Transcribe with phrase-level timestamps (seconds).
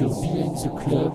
[0.00, 1.12] Vous êtes sur Behind the Club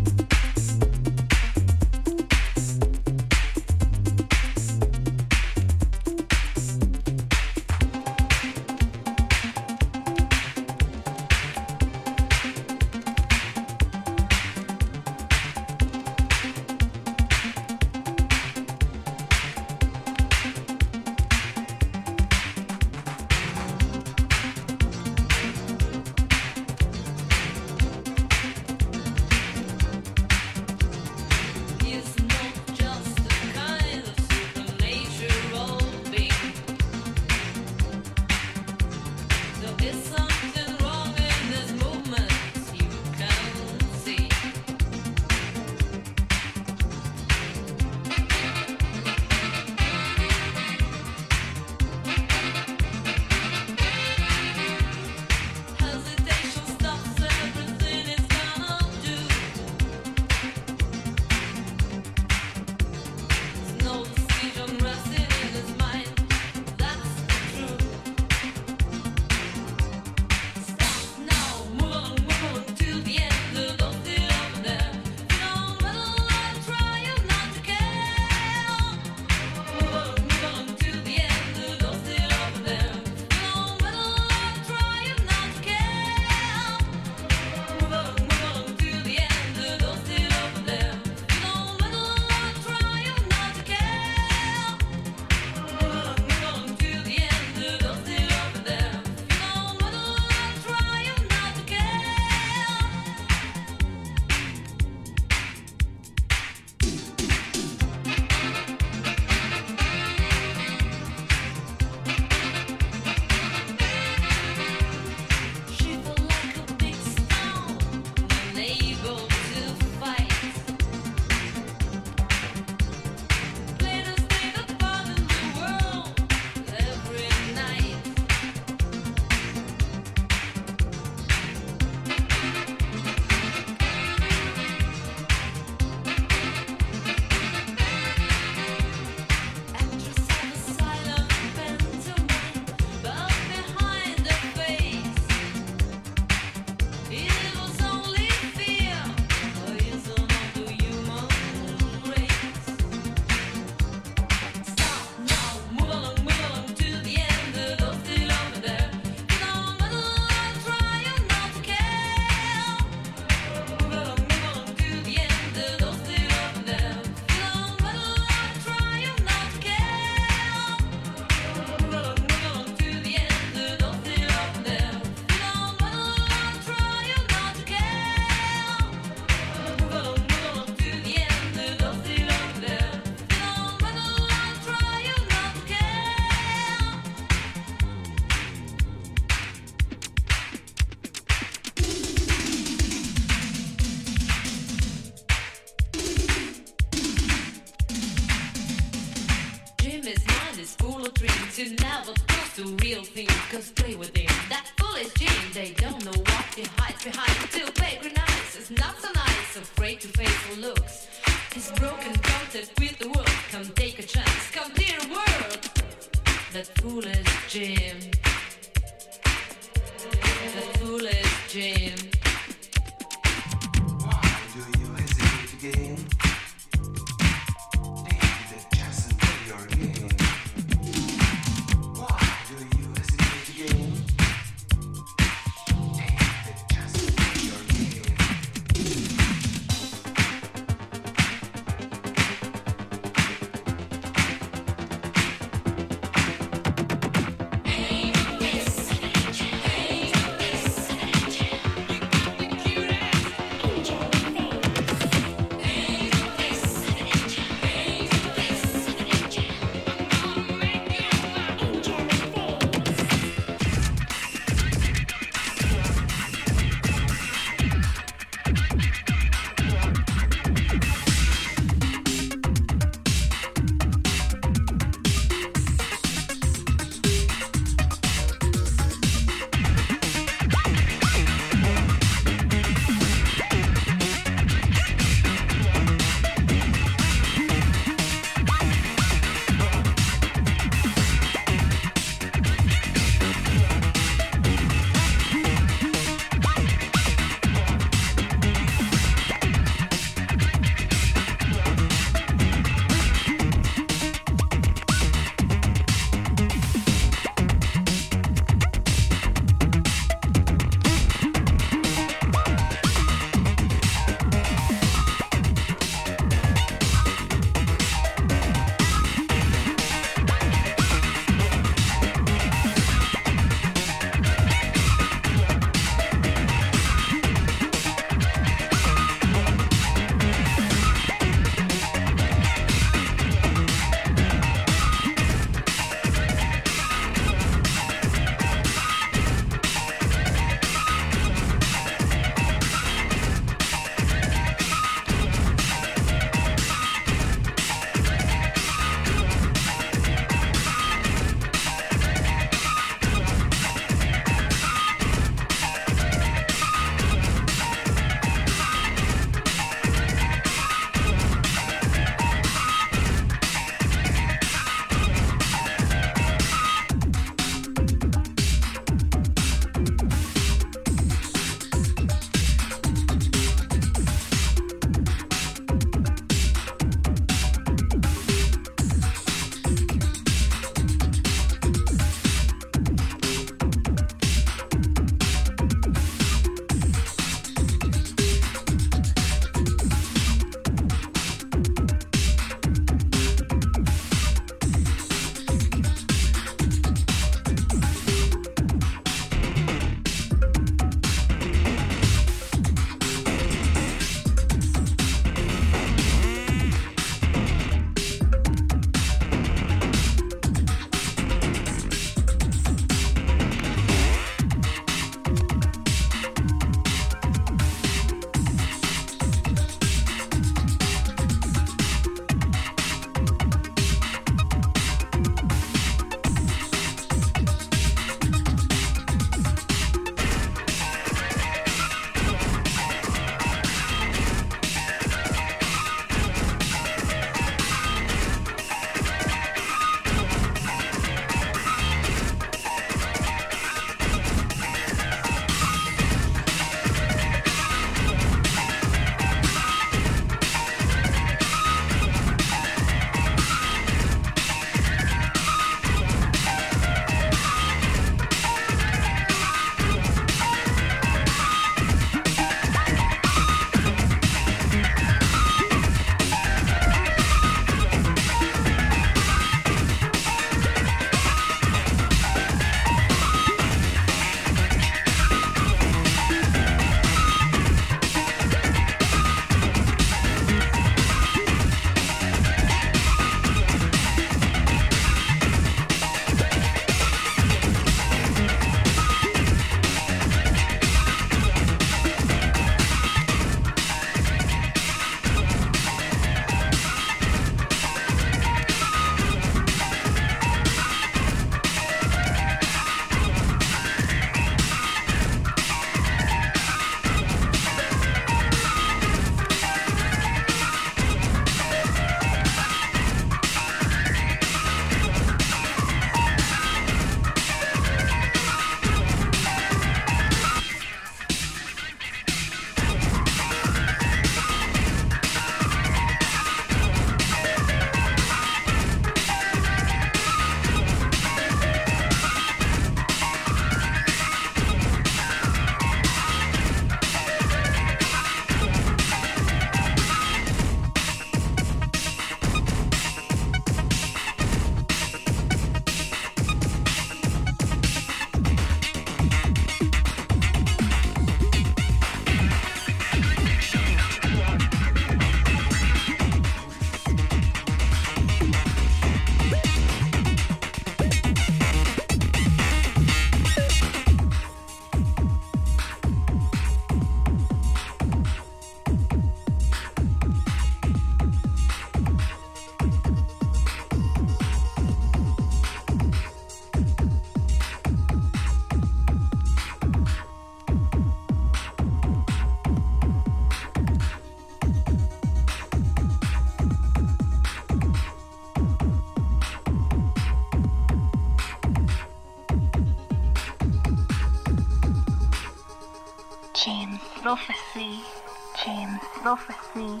[599.74, 600.00] Josephine,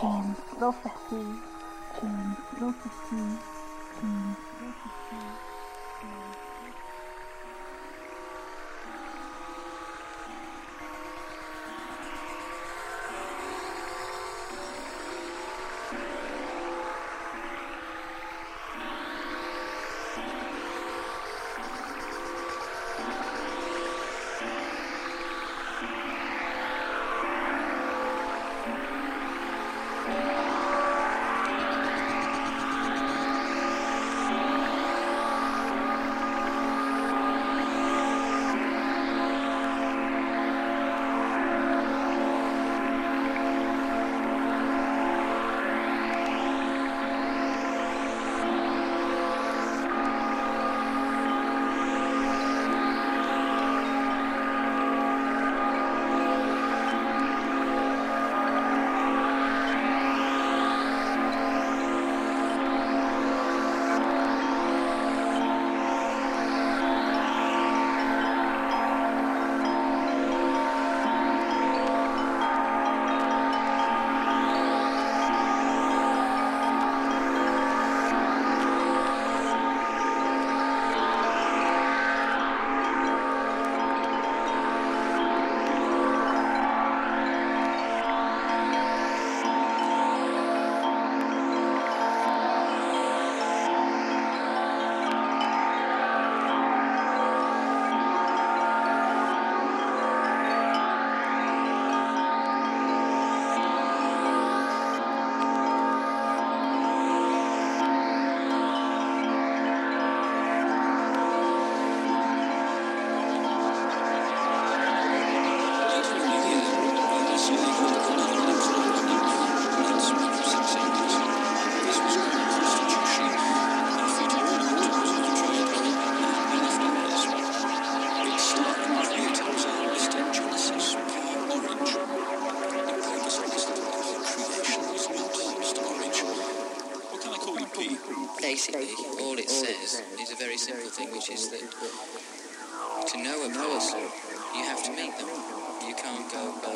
[0.00, 1.40] Jane, Josephine,
[2.00, 3.49] Jane, Josephine.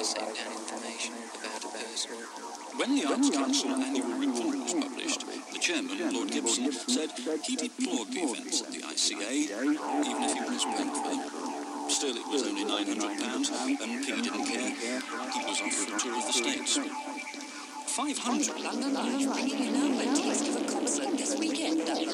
[0.05, 2.11] missing information about a person.
[2.77, 7.09] When the Arts Council annual report was published, the chairman, Lord Gibson, said
[7.43, 11.89] he deplored the events at the ICA, even if he was paying for them.
[11.89, 14.77] Still, it was only £900, and P didn't care.
[14.77, 16.79] He was on a tour of the States.
[17.87, 18.61] 500.
[18.61, 22.13] London Irish bringing you now a taste of a concert this weekend at the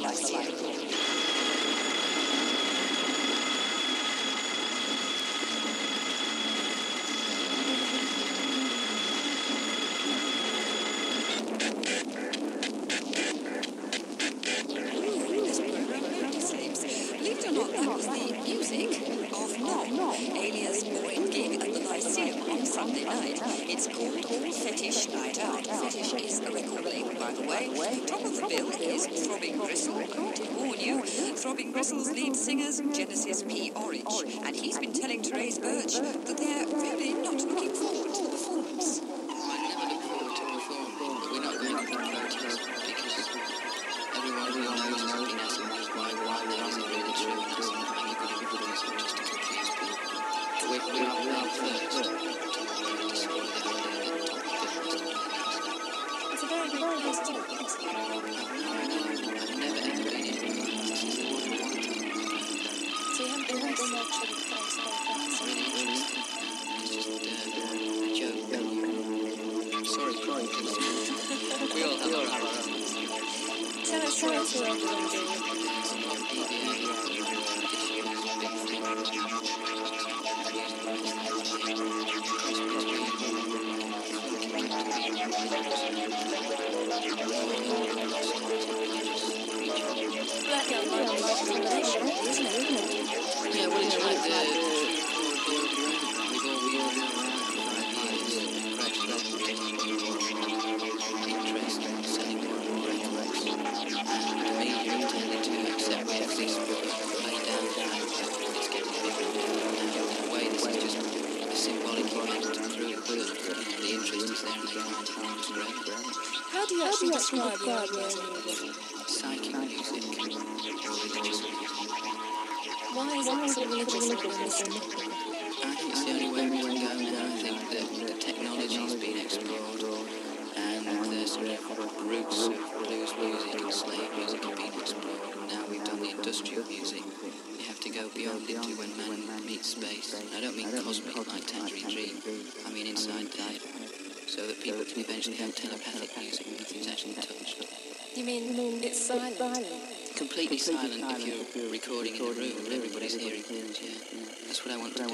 [150.61, 153.81] Completely silent if you're recording in the room and everybody's hearing things.
[153.81, 153.96] Yeah,
[154.44, 155.08] that's what I want to do.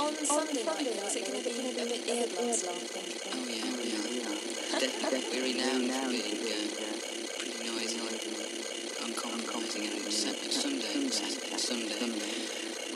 [0.00, 3.04] On Sunday night, is it going to be a bit earblasting?
[3.28, 4.32] Oh yeah, yeah.
[4.80, 6.72] Definitely, we're renowned for being uh,
[7.36, 8.00] pretty noisy,
[9.04, 12.08] uncompromising, and Sunday, Saturday, Sunday.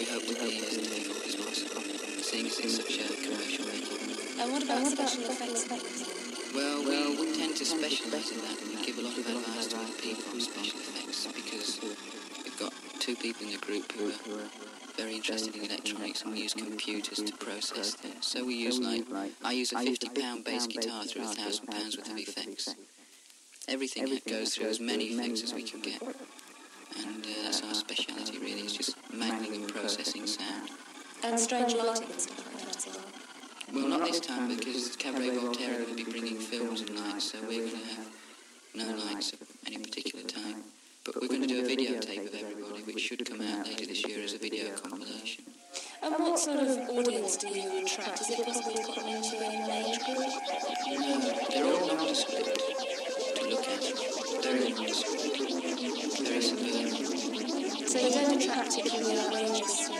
[0.00, 1.84] We hope to be as difficult as possible,
[2.24, 4.16] seeing as it's such a commercial venue.
[4.40, 5.68] And what about special effects?
[6.56, 9.76] Well, we tend to specialise in that, and we give a lot of advice to
[9.76, 12.72] other people on special effects because we've got
[13.14, 14.48] two people in the group who are
[14.96, 18.26] very interested in electronics and we use computers to process things.
[18.26, 19.04] So we use like
[19.44, 22.74] I use a fifty pound bass guitar through a thousand pounds worth of effects.
[23.68, 26.00] Everything that goes through as many effects as we can get.
[26.02, 30.70] And uh, that's our speciality really, it's just mangling and processing sound.
[31.22, 33.04] And strange lighting and stuff like that as well.
[33.74, 37.66] Well, not this time because Cabaret Voltaire will be bringing films and lights, so we're
[37.66, 38.08] going to have
[38.74, 39.32] no lights
[57.92, 59.92] So you don't attract particularly outrageous uh,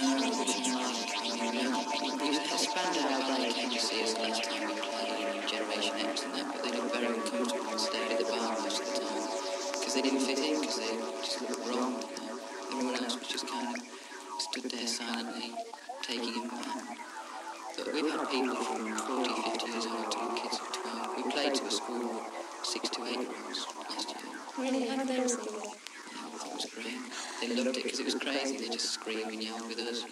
[0.00, 0.80] No, we should try.
[0.80, 5.94] I mean, uh, we had Spandau Ballet to us last time we played in Generation
[6.00, 8.86] X and that, but they looked very uncomfortable and stayed at the bar most of
[8.88, 9.28] the time.
[9.76, 12.00] Because they didn't fit in, because they just looked wrong.
[12.00, 12.40] You?
[12.72, 15.52] Everyone else was just kind of stood there silently,
[16.00, 16.96] taking him back.
[17.76, 21.16] But we've had people from 40, 50 years old to kids of 12.
[21.18, 22.24] We played to a school
[22.62, 24.32] 6 to 8 year olds last year.
[25.44, 25.79] it.
[27.40, 28.58] They loved it because it was crazy.
[28.58, 30.04] They just screamed and yelled with us.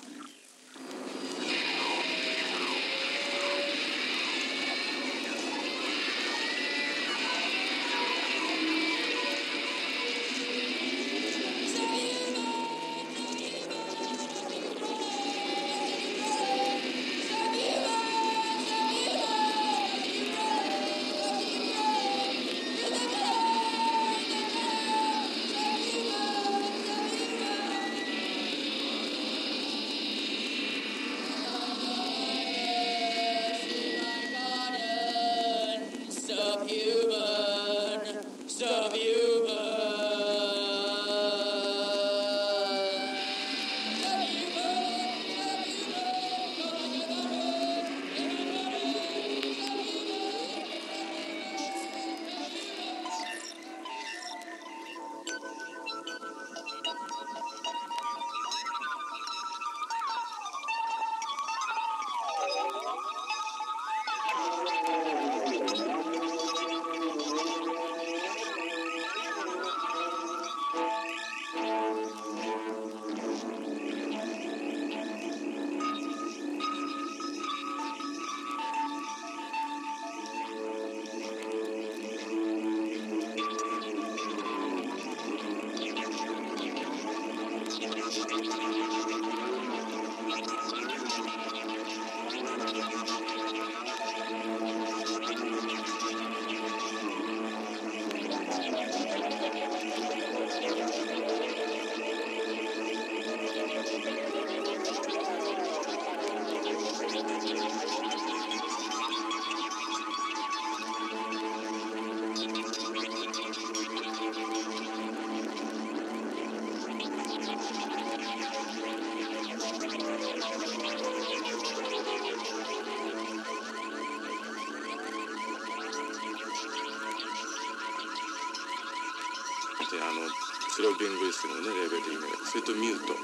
[132.68, 133.16] とミュート。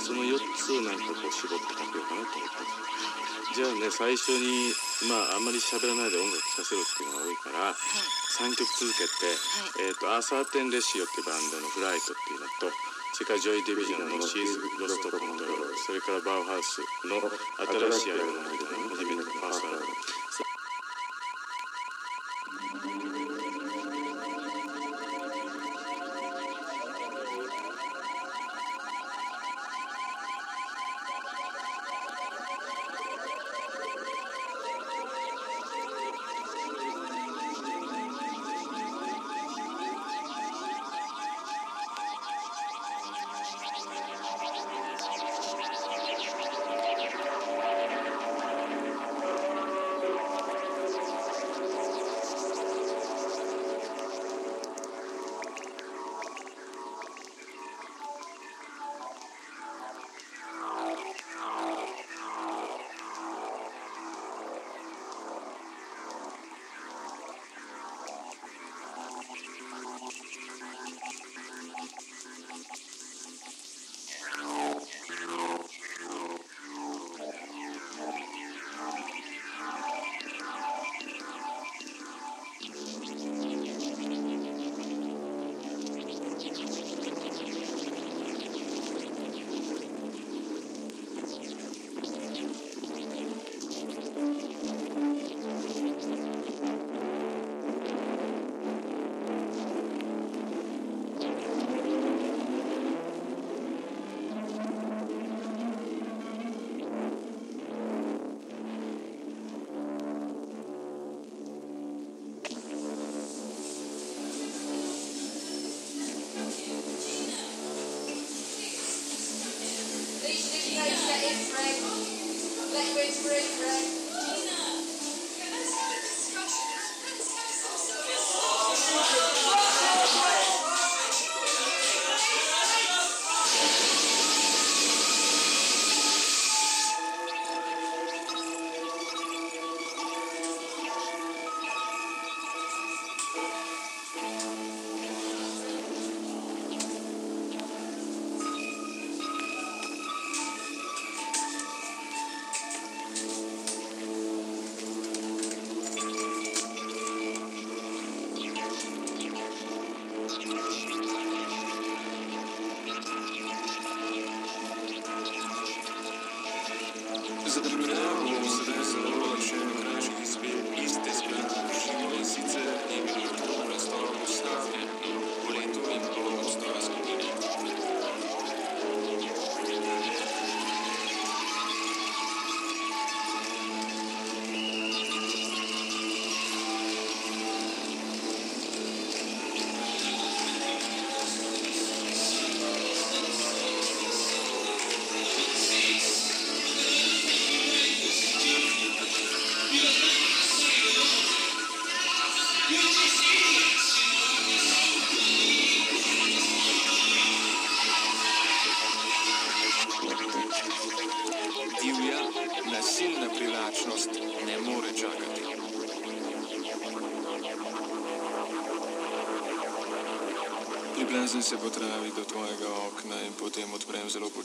[0.00, 2.96] その4つをなんかこう絞って書こうかなと思って。
[3.52, 4.72] じゃあね最初に
[5.08, 12.68] まああんまり喋らないで音楽聴かせろっていうのが多いから、3曲続けて、えー、とアーサーテン・レシオっていうバンドの「フライト」っていうのと
[13.16, 18.85] それからジョイ・ディビジョンの「シーズ・ロスト・コントロール」それからバウハウスの新しいアルバムの初めて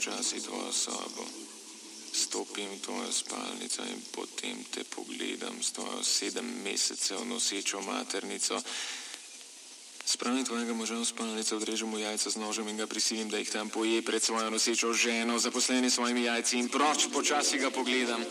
[0.02, 1.22] počasi tvojo sobo.
[2.10, 8.58] Stopim v tvojo spalnico in potem te pogledam s tvojo sedem mesecev nosečo maternico.
[10.02, 13.70] Spravim tvojega moža v spalnico, odrežem jajca z nožem in ga prisilim, da jih tam
[13.70, 18.26] poje pred svojo nosečo ženo, zaposleni s svojimi jajci in proč, počasi ga pogledam.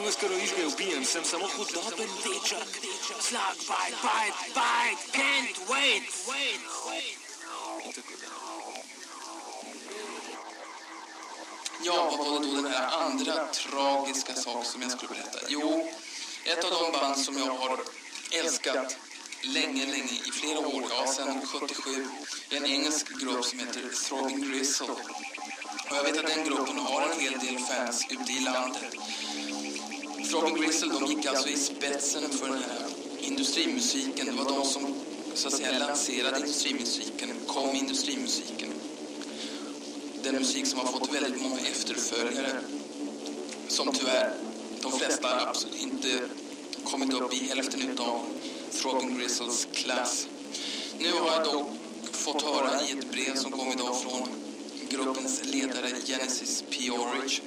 [0.00, 2.68] Medtem ko skrojiš ga, ubijem, sem samo hudoben dečak.
[3.20, 6.02] Slug, bite, bite, bite, can't wait.
[6.26, 7.14] Dalje.
[11.84, 15.38] Ja, vad var det då den här andra tragiska sak som jag skulle berätta?
[15.48, 15.88] Jo,
[16.44, 17.80] ett av de band som jag har
[18.30, 18.96] älskat
[19.42, 22.06] länge, länge, i flera år, ja, sedan 77,
[22.50, 24.86] är en engelsk grupp som heter Throbbing Gristle.
[25.90, 28.96] Och jag vet att den gruppen har en hel del fans ute i landet.
[30.30, 32.86] Throbbing Gristle, de gick alltså i spetsen för den här
[33.20, 34.26] industrimusiken.
[34.26, 34.94] Det var de som,
[35.34, 38.72] så att säga, lanserade industrimusiken, kom industrimusiken
[40.22, 42.60] den musik som har fått väldigt många efterföljare
[43.68, 44.34] som tyvärr
[44.82, 46.20] de flesta absolut inte
[46.84, 48.20] kommit upp i hälften av
[48.70, 50.28] Throbbing Grizzles klass.
[50.98, 51.70] Nu har jag dock
[52.12, 54.28] fått höra i ett brev som kom idag från
[54.88, 56.90] gruppens ledare Genesis P.
[56.90, 57.42] Orridge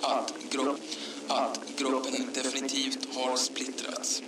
[0.00, 0.78] att, gruppen
[1.28, 4.22] att gruppen definitivt har splittrats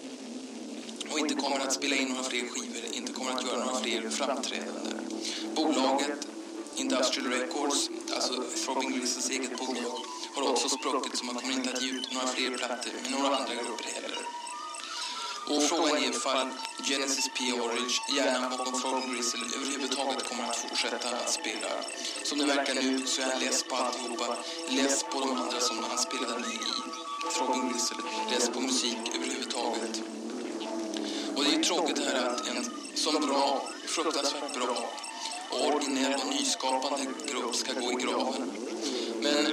[1.10, 4.10] och inte kommer att spela in några fler skivor, inte kommer att göra några fler
[4.10, 5.00] framträdanden.
[5.54, 6.26] Bolaget
[6.76, 9.98] Industrial Records, alltså Throbbing Grizzles eget bolag,
[10.34, 13.36] har också spruckit så man kommer inte att ge ut några fler plattor med några
[13.36, 14.18] andra grupper heller.
[15.50, 16.48] Och frågan är ifall
[16.82, 17.52] Genesis P.
[17.52, 21.70] Orridge, hjärnan bakom Throbbing Grizzle, överhuvudtaget kommer att fortsätta att spela.
[22.22, 24.36] Som det verkar nu så är han less på alltihopa,
[24.68, 26.89] less på de andra som han spelade med i
[27.34, 30.02] Throbbing Grizzle, på musik överhuvudtaget.
[31.36, 32.64] Och det är ju tråkigt det här att en
[32.94, 34.90] sån bra, fruktansvärt bra
[35.50, 38.52] och originell och nyskapande grupp ska gå i graven.
[39.22, 39.44] Men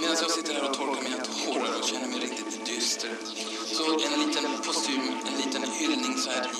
[0.00, 3.10] medan jag sitter här och torkar mina tårar och känner mig riktigt dyster
[3.66, 6.50] så en liten postum, en liten hyllning så här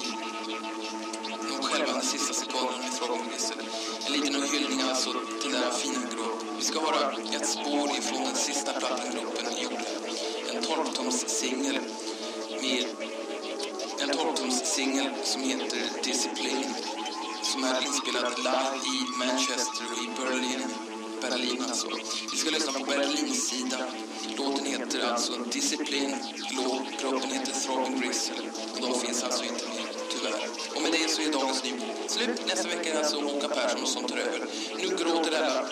[1.40, 3.30] i de skälvande sista sekunderna med Throbbing
[4.06, 5.10] En liten hyllning alltså
[5.42, 6.42] till denna fina grupp.
[6.58, 9.55] Vi ska höra ett spår ifrån den sista plattan gruppen.
[10.56, 11.78] En 12-tums singel
[12.62, 12.84] med
[14.00, 16.74] en 12-tums singel som heter Discipline
[17.42, 20.62] som är inspelad live i Manchester och i Berlin.
[21.20, 21.88] Berlin alltså.
[22.32, 23.80] Vi ska lyssna på Berlin-sidan.
[24.36, 26.16] Låten heter alltså Discipline.
[26.56, 28.34] Låt, heter Throbbing Gristle.
[28.72, 30.48] Och de finns alltså inte med, tyvärr.
[30.74, 32.46] Och med det så är dagens nyhet slut.
[32.46, 34.46] Nästa vecka är det alltså Håkan Persson som tar över.
[34.76, 35.68] Nu gråter alla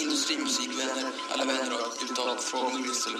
[0.00, 1.72] industrimusikvänner, alla vänner
[2.10, 3.18] utav Throbbing Gristle.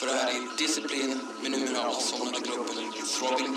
[0.00, 3.56] För det här är Disciplin med numera avsomnade gruppen Throbbing.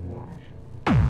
[0.00, 1.01] Wow.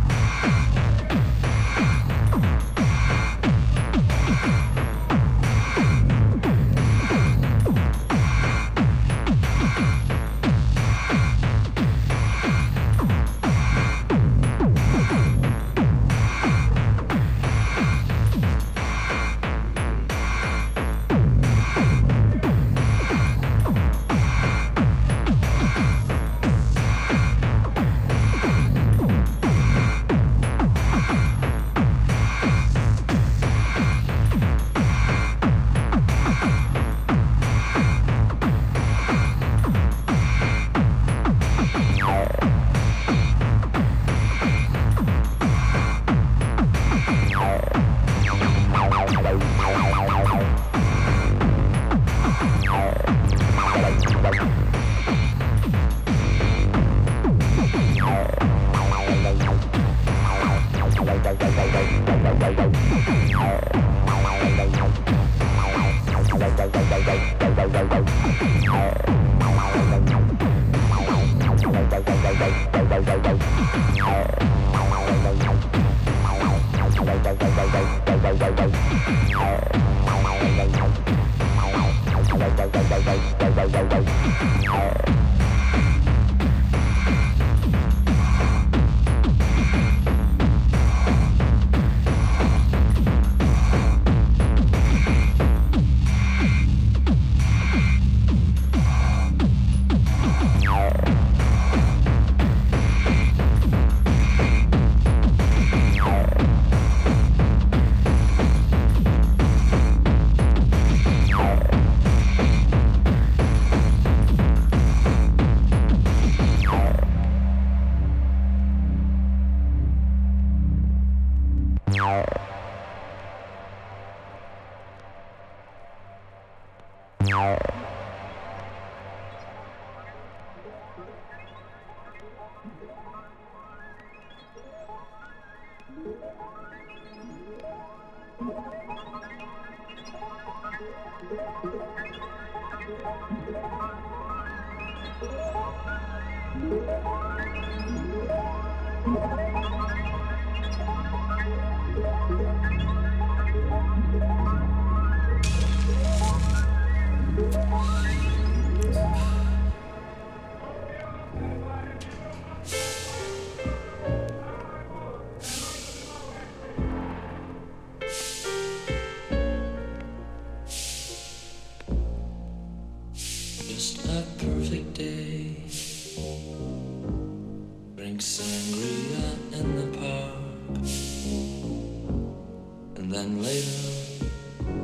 [183.23, 184.27] Then later,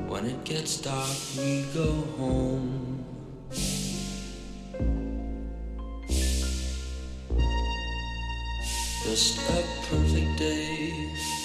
[0.06, 3.04] when it gets dark, we go home.
[9.02, 11.37] Just a perfect day.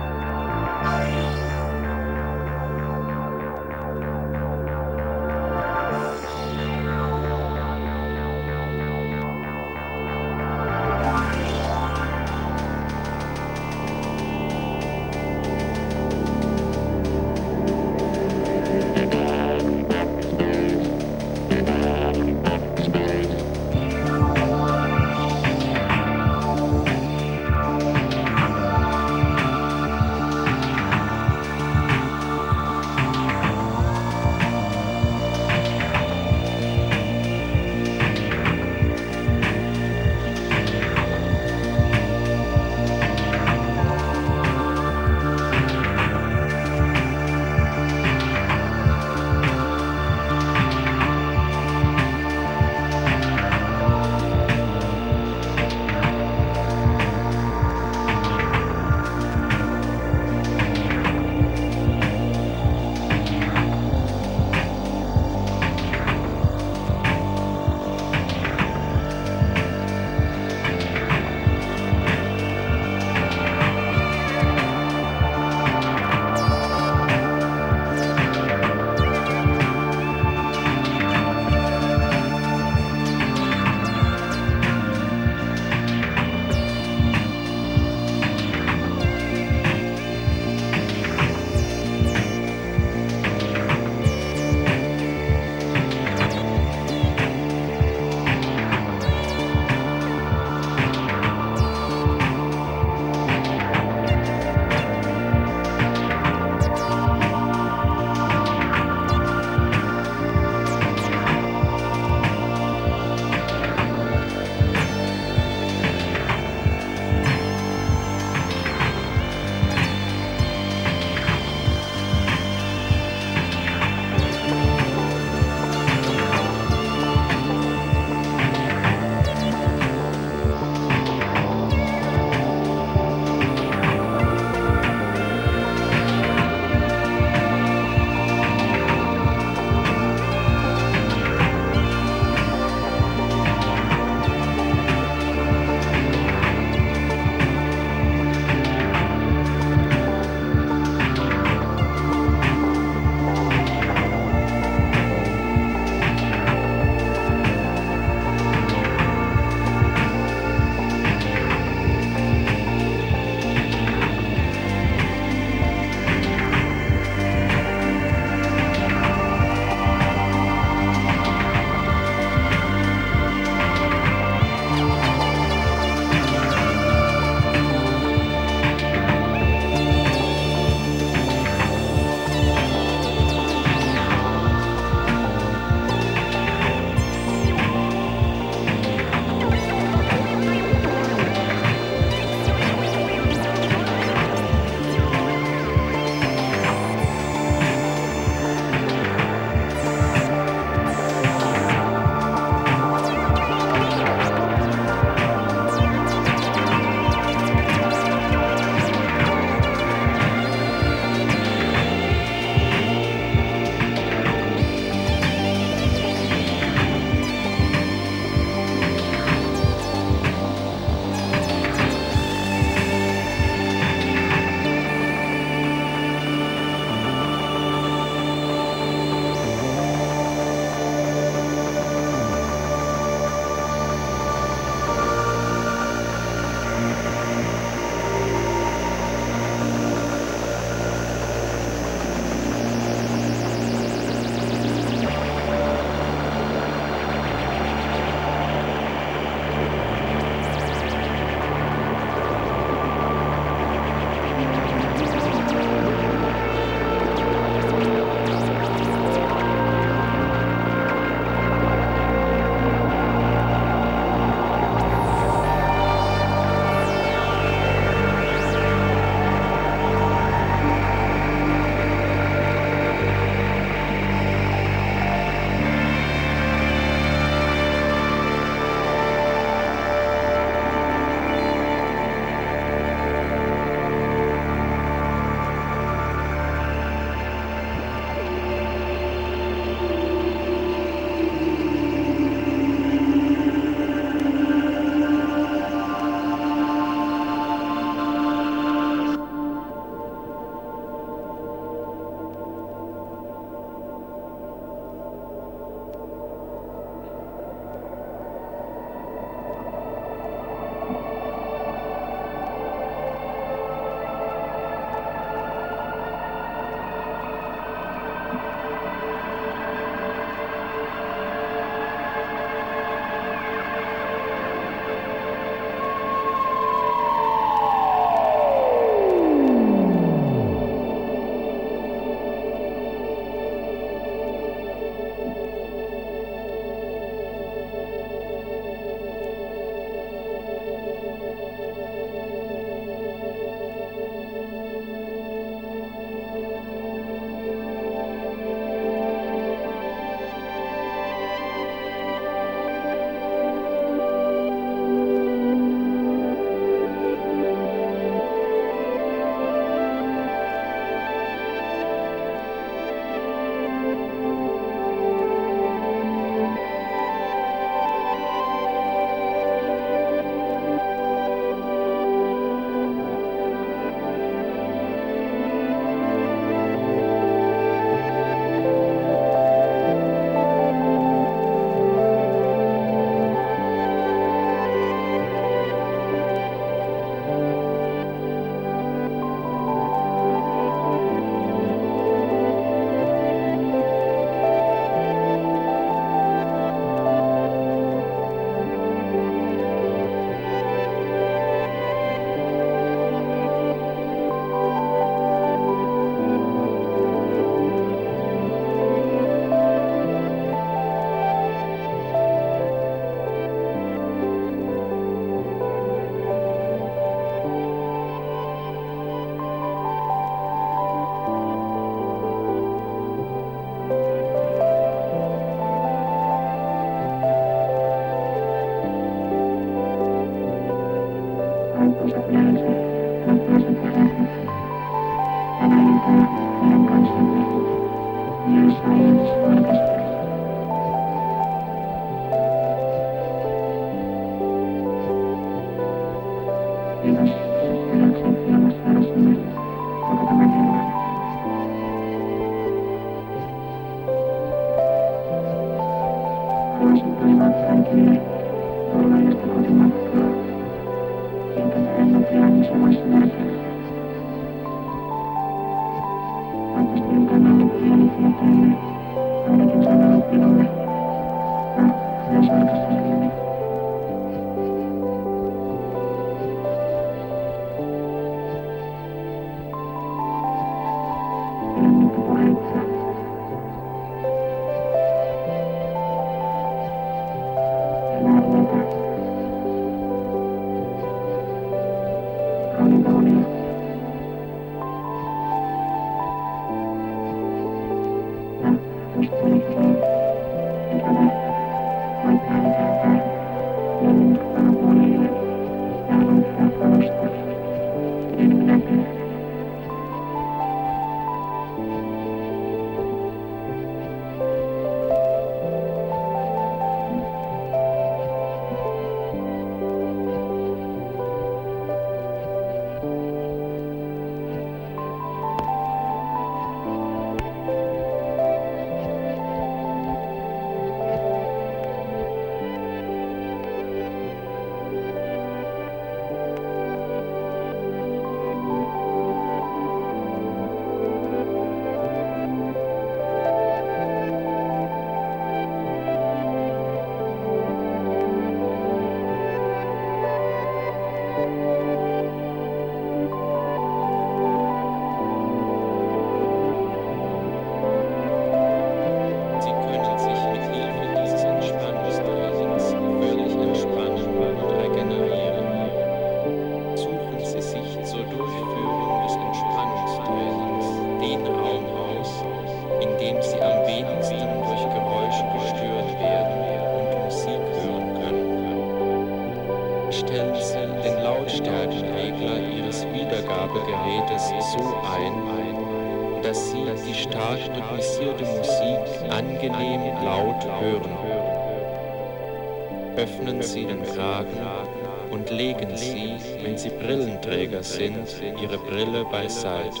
[599.44, 600.00] Beiseite.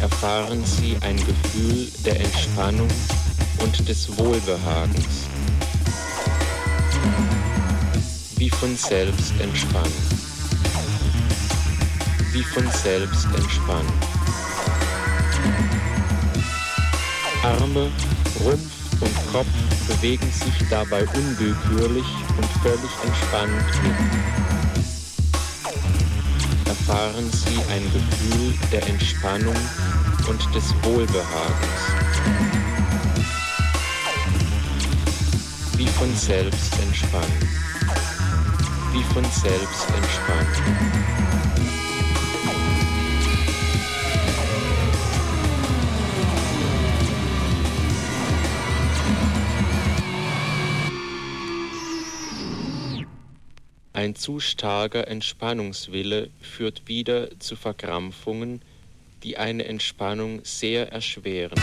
[0.00, 2.88] erfahren Sie ein Gefühl der Entspannung
[3.62, 5.19] und des Wohlbehagens.
[8.60, 9.92] Von selbst entspannen.
[12.30, 13.92] Wie von selbst entspannen.
[17.42, 17.90] Arme,
[18.44, 19.46] Rumpf und Kopf
[19.88, 22.04] bewegen sich dabei unwillkürlich
[22.36, 23.94] und völlig entspannt mit
[26.66, 29.56] erfahren Sie ein Gefühl der Entspannung
[30.28, 31.82] und des Wohlbehagens.
[35.76, 37.49] Wie von selbst entspannen.
[39.12, 41.20] Von selbst entspannen.
[53.92, 58.62] Ein zu starker Entspannungswille führt wieder zu Verkrampfungen,
[59.24, 61.60] die eine Entspannung sehr erschweren.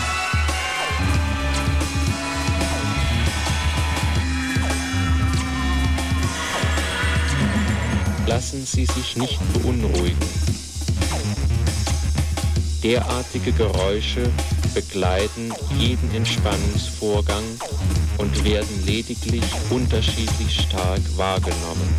[8.28, 10.18] Lassen Sie sich nicht beunruhigen.
[12.84, 14.30] Derartige Geräusche
[14.74, 17.44] begleiten jeden Entspannungsvorgang
[18.18, 21.96] und werden lediglich unterschiedlich stark wahrgenommen.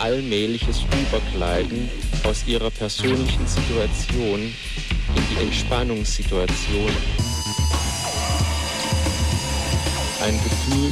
[0.00, 1.88] Allmähliches Übergleiten
[2.24, 7.23] aus ihrer persönlichen Situation in die Entspannungssituation.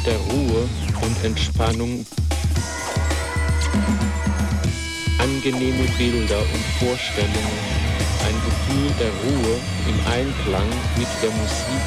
[0.04, 0.68] Der Ruhe
[1.00, 2.04] und Entspannung
[5.18, 7.58] angenehme Bilder und Vorstellungen,
[8.26, 11.82] ein Gefühl der Ruhe im Einklang mit der Musik.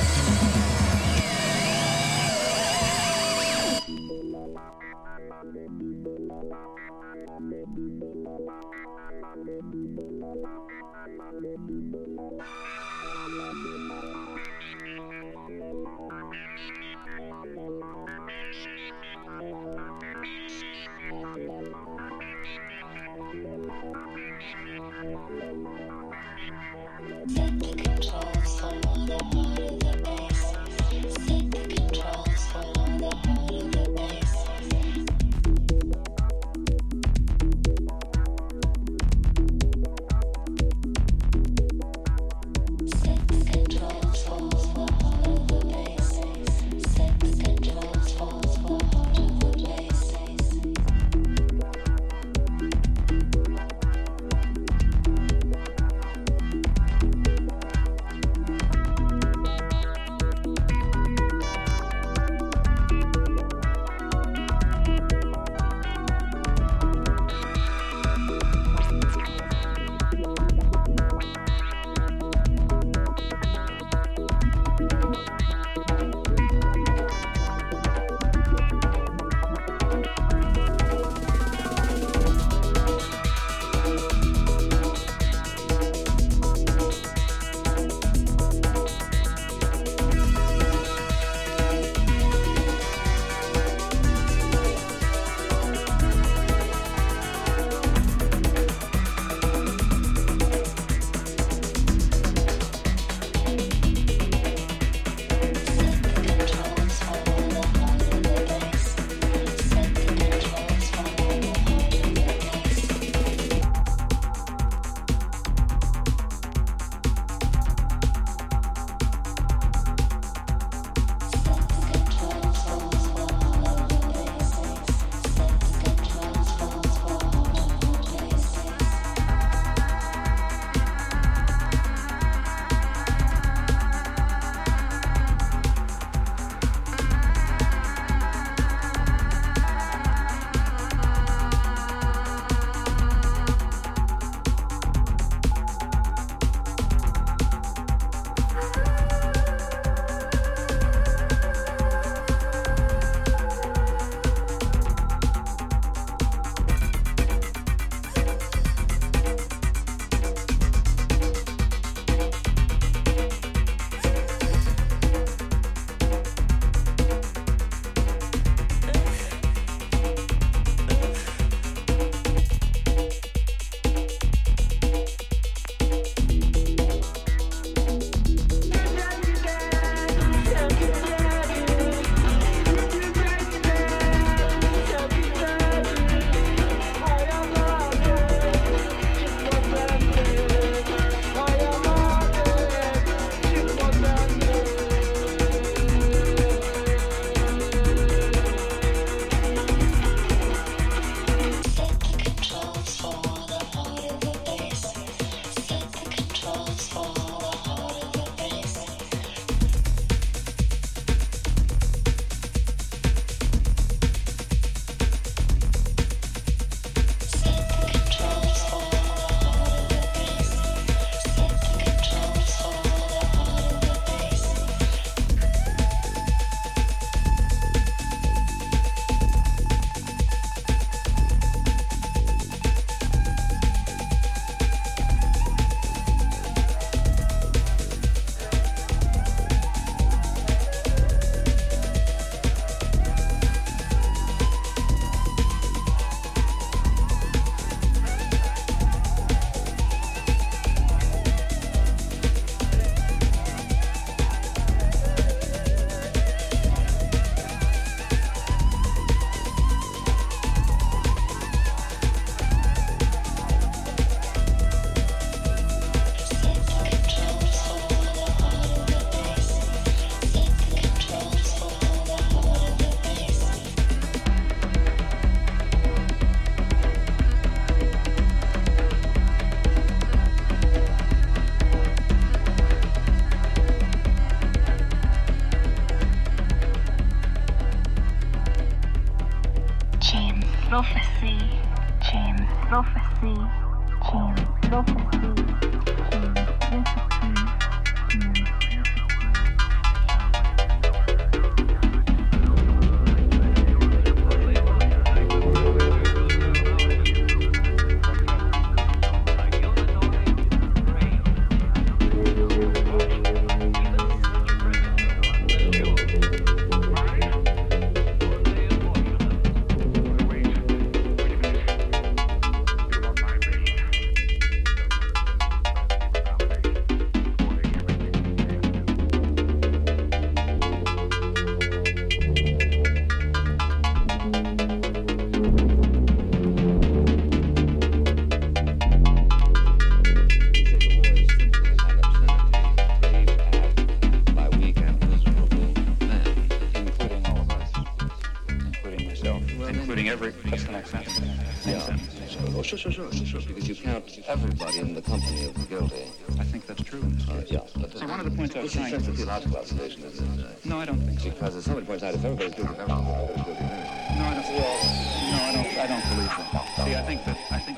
[360.66, 361.30] No, I don't think so.
[361.30, 363.06] Because as somebody points out, if everybody's doing it, everybody's.
[363.06, 364.50] No, I don't.
[364.50, 365.70] No, I don't.
[365.78, 366.86] I don't believe that.
[366.86, 367.38] See, I think that.
[367.52, 367.75] I think.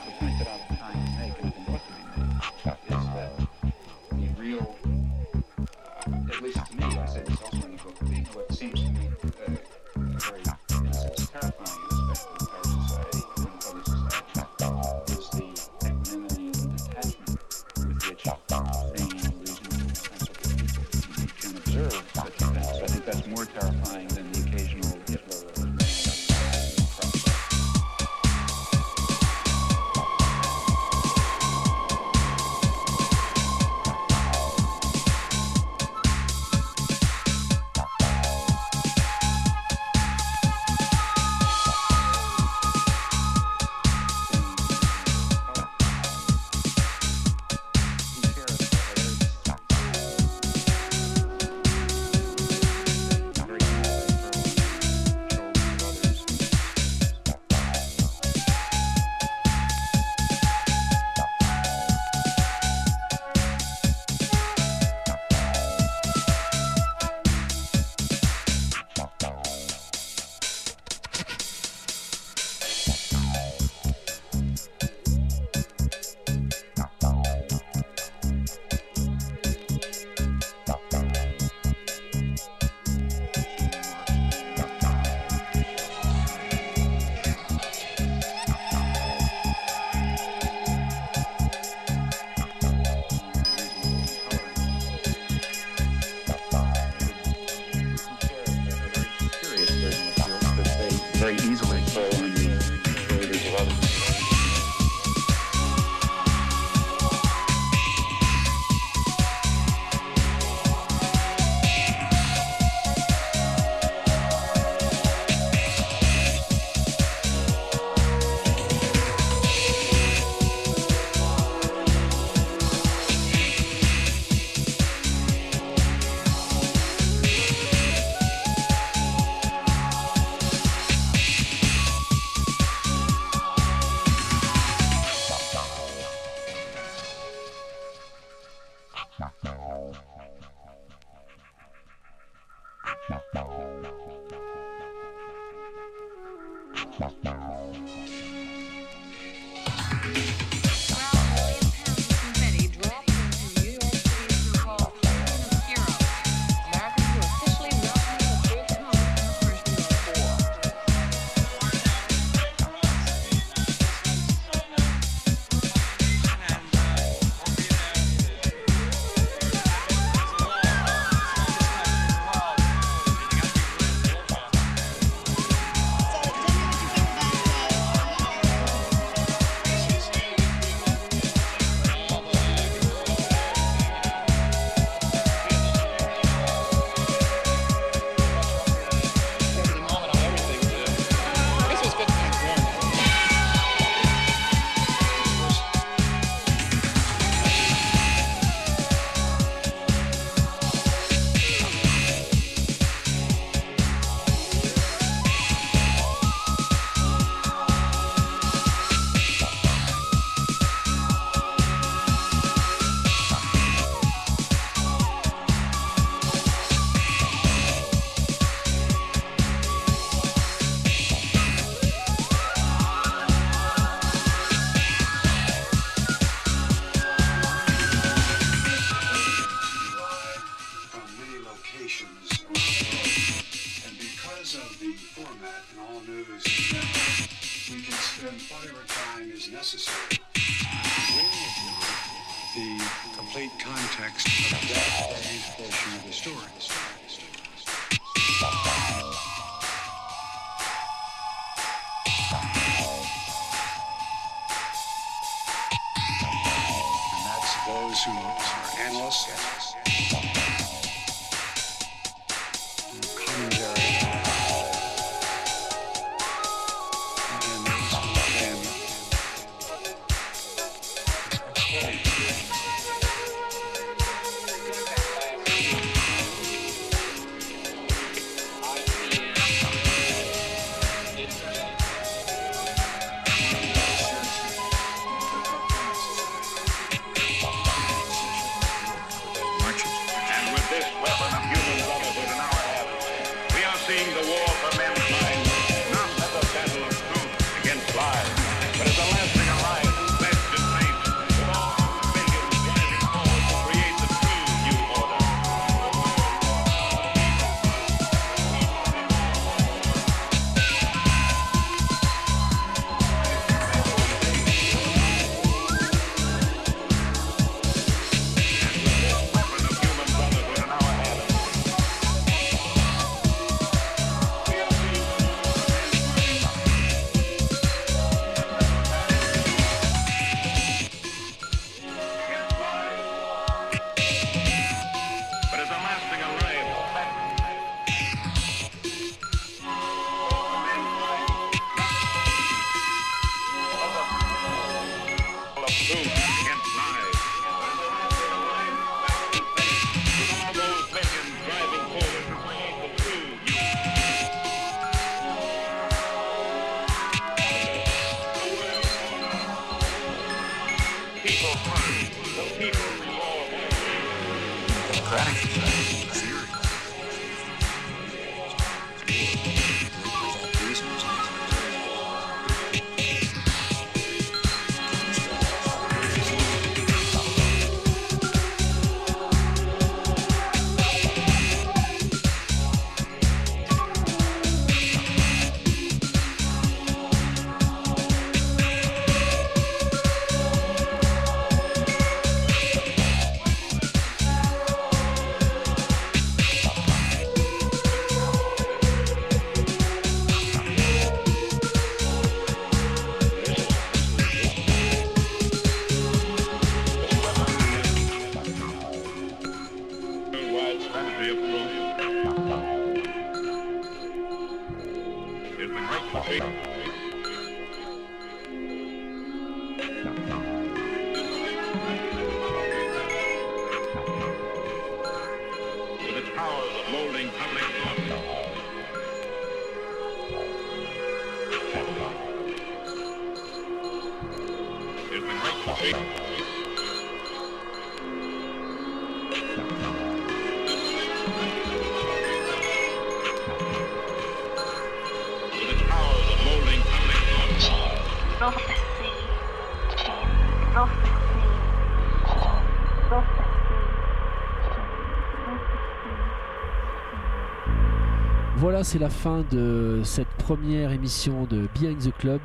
[458.98, 462.42] C'est la fin de cette première émission de Behind the Club.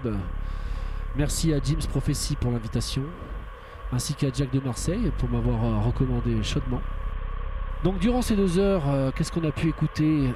[1.16, 3.04] Merci à James Prophecy pour l'invitation,
[3.90, 6.82] ainsi qu'à Jack de Marseille pour m'avoir euh, recommandé chaudement.
[7.84, 10.28] Donc durant ces deux heures, euh, qu'est-ce qu'on a pu écouter?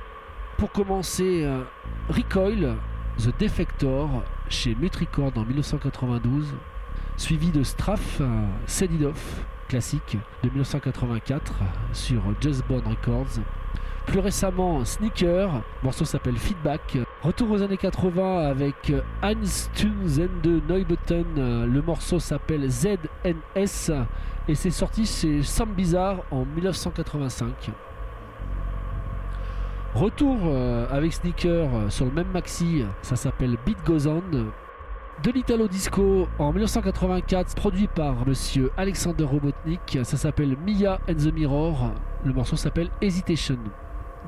[0.56, 1.64] Pour commencer, euh,
[2.08, 2.76] Recoil,
[3.18, 4.08] The Defector,
[4.48, 6.54] chez Mutricord en 1992,
[7.18, 11.52] suivi de Straff, euh, Off, classique de 1984
[11.92, 13.42] sur Just Records.
[14.06, 16.96] Plus récemment, Sneaker, morceau s'appelle Feedback.
[17.22, 19.34] Retour aux années 80 avec Hans
[19.74, 23.90] Tunzende Neubetten, euh, le morceau s'appelle ZNS
[24.46, 27.72] et c'est sorti chez Sam Bizarre en 1985.
[29.94, 34.22] Retour euh, avec Sneaker euh, sur le même maxi, ça s'appelle Beat Goes On.
[35.24, 41.34] De l'Italo Disco en 1984, produit par monsieur Alexander Robotnik, ça s'appelle Mia and the
[41.34, 41.90] Mirror,
[42.24, 43.58] le morceau s'appelle Hesitation.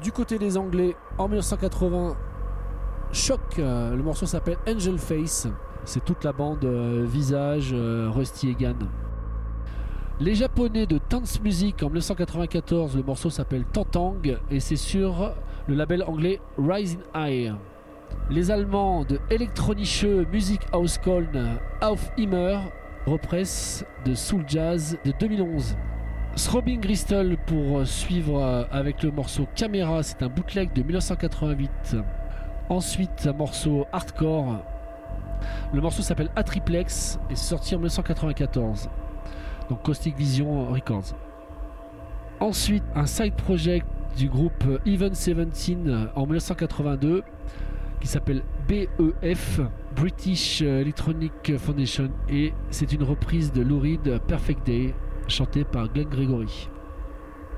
[0.02, 2.16] Du côté des Anglais, en 1980,
[3.10, 5.48] Choc, euh, le morceau s'appelle Angel Face,
[5.84, 8.76] c'est toute la bande euh, Visage, euh, Rusty Egan.
[10.20, 14.20] Les Japonais de Dance Music en 1994, le morceau s'appelle Tantang
[14.50, 15.32] et c'est sur
[15.66, 17.54] le label anglais Rising High.
[18.30, 22.60] Les Allemands de électronische Music Auskoln Auf Immer
[23.06, 25.76] represse de Soul Jazz de 2011.
[26.44, 31.96] Throbbing Crystal pour suivre avec le morceau Camera, c'est un bootleg de 1988.
[32.68, 34.62] Ensuite, un morceau hardcore.
[35.72, 38.88] Le morceau s'appelle Atriplex et sorti en 1994.
[39.68, 41.14] Donc Caustic Vision Records.
[42.40, 43.86] Ensuite, un side project
[44.16, 45.38] du groupe Even 17
[46.14, 47.24] en 1982
[48.00, 49.60] qui s'appelle BEF,
[49.96, 54.94] British Electronic Foundation, et c'est une reprise de Lou Reed Perfect Day,
[55.28, 56.68] chantée par Glenn Gregory.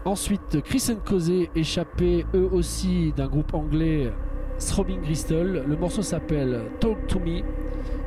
[0.04, 4.12] Ensuite, Chris Cosé, échappé eux aussi d'un groupe anglais
[4.58, 5.64] Throbbing Crystal.
[5.66, 7.42] Le morceau s'appelle Talk to Me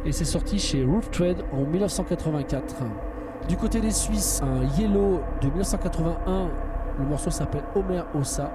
[0.06, 2.76] et c'est sorti chez Roof Trade en 1984.
[3.48, 6.50] Du côté des Suisses, un Yellow de 1981.
[7.00, 8.52] Le morceau s'appelle Homer Ossa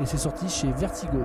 [0.00, 1.18] et c'est sorti chez Vertigo.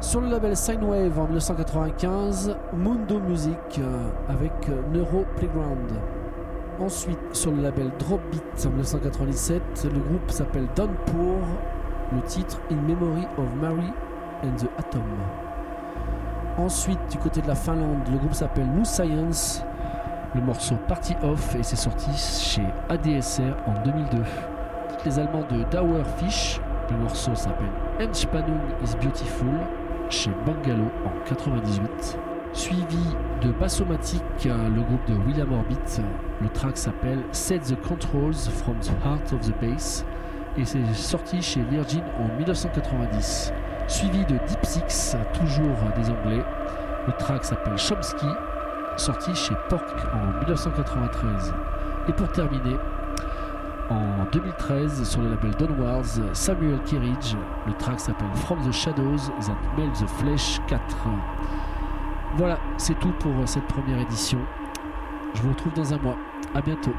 [0.00, 5.92] Sur le label Sinewave en 1995, Mundo Music euh, avec euh, Neuro Playground.
[6.80, 11.38] Ensuite, sur le label Dropbeat en 1997, le groupe s'appelle Downpour.
[12.12, 13.92] Le titre In Memory of Mary
[14.42, 15.02] and the Atom.
[16.58, 19.64] Ensuite, du côté de la Finlande, le groupe s'appelle New Science.
[20.34, 24.18] Le morceau Party Off et c'est sorti chez ADSR en 2002.
[25.04, 26.60] Les Allemands de Dauerfish,
[26.90, 27.70] le morceau s'appelle
[28.00, 29.48] Entspannung is Beautiful
[30.10, 32.18] chez Bungalow en 98.
[32.54, 36.00] Suivi de Bassomatic, le groupe de William Orbit.
[36.40, 40.04] Le track s'appelle Set the Controls from the Heart of the Bass
[40.56, 43.52] et c'est sorti chez Virgin en 1990.
[43.88, 46.44] Suivi de Deep Six, toujours des Anglais.
[47.08, 48.28] Le track s'appelle Chomsky,
[48.96, 51.52] sorti chez Pork en 1993.
[52.08, 52.76] Et pour terminer,
[53.90, 57.34] en 2013, sur le label Downwards, Samuel Kerridge,
[57.66, 60.80] le track s'appelle From the Shadows That Melt the Flesh 4.
[62.36, 64.40] Voilà, c'est tout pour cette première édition.
[65.34, 66.16] Je vous retrouve dans un mois.
[66.52, 66.92] À bientôt.